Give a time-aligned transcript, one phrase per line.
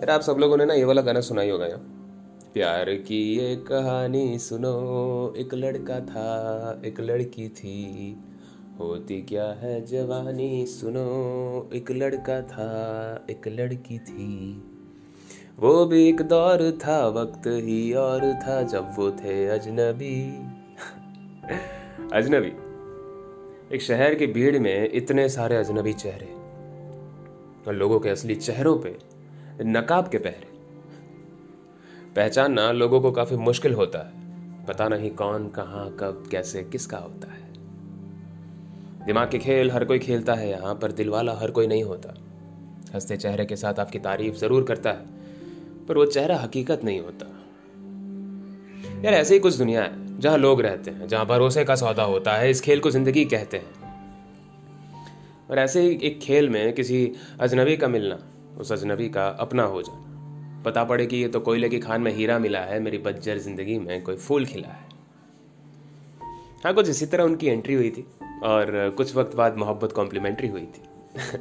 [0.00, 1.78] यार आप सब लोगों ने ना ये वाला गाना सुना ही होगा यार।
[2.54, 8.16] प्यार की ये कहानी सुनो, एक लड़का था, एक लड़की थी।
[8.80, 11.04] होती क्या है जवानी सुनो,
[11.74, 12.70] एक लड़का था,
[13.30, 14.62] एक लड़की थी।
[15.58, 20.16] वो भी एक दौर था, वक्त ही और था, जब वो थे अजनबी।
[22.12, 22.52] अजनबी?
[23.76, 26.32] एक शहर की भीड़ में इतने सारे अजनबी चेहरे,
[27.68, 29.09] और लोगों के असली चेहरों पे
[29.62, 30.50] नकाब के पहरे।
[32.16, 34.20] पहचानना लोगों को काफ़ी मुश्किल होता है।
[34.66, 37.52] पता नहीं कौन, कहाँ, कब, कैसे, किसका होता है।
[39.06, 42.14] दिमाग के खेल हर कोई खेलता है, यहाँ पर दिल वाला हर कोई नहीं होता।
[42.94, 45.06] हँसते चेहरे के साथ आपकी तारीफ़ ज़रूर करता है,
[45.86, 47.26] पर वो चेहरा हकीकत नहीं होता।
[49.04, 52.32] यार ऐसे ही कुछ दुनिया है, जहाँ लोग रहते हैं, जहाँ भरोसे का सौदा होता
[52.32, 53.80] है, इस खेल को ज़िंदगी कहते हैं।
[55.50, 58.18] और ऐसे ही एक खेल में किसी अजनबी का मिलना
[58.60, 62.12] उस अजनबी का अपना हो जाना। पता पड़े कि ये तो कोयले की खान में
[62.12, 64.88] हीरा मिला है, मेरी बज्जर ज़िंदगी में कोई फूल खिला है।
[66.64, 68.06] हाँ कुछ इसी तरह उनकी एंट्री हुई थी
[68.42, 70.82] और कुछ वक्त बाद मोहब्बत कॉम्प्लीमेंट्री हुई थी।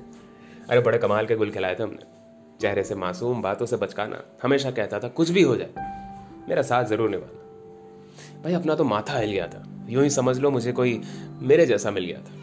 [0.69, 2.19] अरे, बड़े कमाल के गुल खिलाए थे हमने।
[2.61, 5.69] चेहरे से मासूम, बातों से बचकाना, हमेशा कहता था, कुछ भी हो जाए,
[6.49, 7.39] मेरा साथ ज़रूर निभाना
[8.43, 11.01] भाई, अपना तो माथा हिल गया था। यूँ ही समझ लो, मुझे कोई
[11.41, 12.39] मेरे जैसा मिल गया था।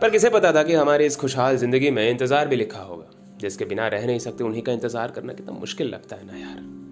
[0.00, 3.13] पर किसे पता था कि हमारी इस खुशहाल ज़िंदगी में इंतज़ार भी लिखा होगा?
[3.44, 6.84] जिसके बिना रह नहीं सकते, उन्हीं का इंतज़ार करना कितना मुश्किल लगता है ना यार।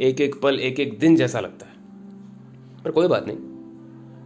[0.00, 1.72] एक एक पल एक एक दिन जैसा लगता है।
[2.84, 3.38] पर कोई बात नहीं।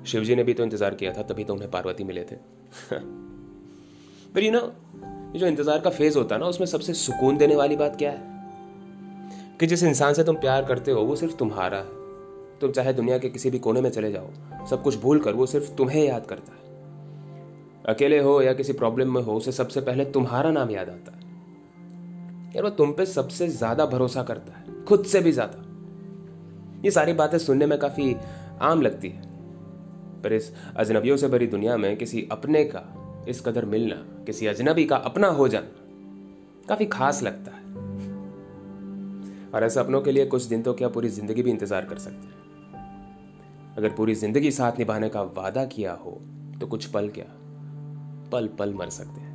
[0.05, 2.35] शिव जी ने भी तो इंतज़ार किया था, तभी तो उन्हें पार्वती मिले थे।
[4.35, 4.73] पर यू नो
[5.33, 8.11] ये जो इंतज़ार का फ़ेज़ होता है ना, उसमें सबसे सुकून देने वाली बात क्या
[8.11, 8.37] है?
[9.61, 11.89] कि जिस इंसान से तुम प्यार करते हो, वो सिर्फ़ तुम्हारा है।
[12.59, 14.31] तुम चाहे दुनिया के किसी भी कोने में चले जाओ,
[14.67, 16.67] सब कुछ भूल कर वो सिर्फ़ तुम्हें याद करता है।
[17.95, 21.26] अकेले हो या किसी प्रॉब्लम में हो, उसे सबसे पहले तुम्हारा नाम याद आता है।
[22.57, 25.63] यार वो तुम पे सबसे ज़्यादा भरोसा करता है, खुद से भी ज़्यादा।
[26.85, 28.14] ये सारी बातें सुनने में काफ़ी
[28.63, 29.23] आम लगती है।
[30.23, 32.83] पर इस अजनबियों से भरी दुनिया में किसी अपने का
[33.29, 35.69] इस कदर मिलना, किसी अजनबी का अपना हो जाना,
[36.69, 37.64] काफ़ी खास लगता है।
[39.51, 42.27] और ऐसे अपनों के लिए कुछ दिन तो क्या पूरी ज़िंदगी भी इंतज़ार कर सकते
[42.27, 46.20] हैं। अगर पूरी ज़िंदगी साथ निभाने का वादा किया हो
[46.61, 47.25] तो कुछ पल क्या?
[48.33, 49.26] पल पल मर सकते हैं।